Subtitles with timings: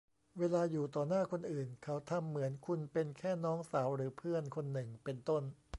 [0.39, 5.43] เวลาอยู่ต่อหน้าคนอื่นเขาทำเหมือนคุณเป็นแค่น้องสาวหรือเพื่อนคนหนึ่ง เป็นต้น